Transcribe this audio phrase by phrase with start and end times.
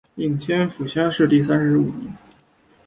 [0.15, 2.11] 应天府乡试第三十五名。